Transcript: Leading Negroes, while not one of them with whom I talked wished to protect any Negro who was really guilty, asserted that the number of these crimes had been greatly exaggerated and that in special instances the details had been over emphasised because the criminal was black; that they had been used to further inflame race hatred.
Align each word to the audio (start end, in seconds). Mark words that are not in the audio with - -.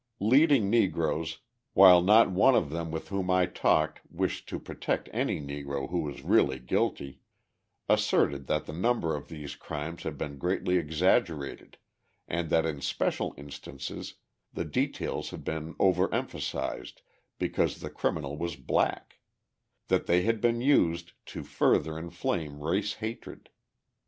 Leading 0.23 0.67
Negroes, 0.67 1.41
while 1.73 2.01
not 2.01 2.31
one 2.31 2.55
of 2.55 2.71
them 2.71 2.89
with 2.89 3.09
whom 3.09 3.29
I 3.29 3.45
talked 3.45 4.01
wished 4.09 4.49
to 4.49 4.57
protect 4.59 5.09
any 5.13 5.39
Negro 5.39 5.91
who 5.91 5.99
was 5.99 6.23
really 6.23 6.57
guilty, 6.57 7.19
asserted 7.87 8.47
that 8.47 8.65
the 8.65 8.73
number 8.73 9.15
of 9.15 9.27
these 9.27 9.55
crimes 9.55 10.01
had 10.01 10.17
been 10.17 10.39
greatly 10.39 10.77
exaggerated 10.77 11.77
and 12.27 12.49
that 12.49 12.65
in 12.65 12.81
special 12.81 13.35
instances 13.37 14.15
the 14.51 14.65
details 14.65 15.29
had 15.29 15.43
been 15.43 15.75
over 15.79 16.11
emphasised 16.11 17.03
because 17.37 17.79
the 17.79 17.91
criminal 17.91 18.35
was 18.35 18.55
black; 18.55 19.19
that 19.87 20.07
they 20.07 20.23
had 20.23 20.41
been 20.41 20.61
used 20.61 21.11
to 21.27 21.43
further 21.43 21.99
inflame 21.99 22.63
race 22.63 22.95
hatred. 22.95 23.51